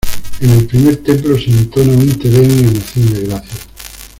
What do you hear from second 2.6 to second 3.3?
acción de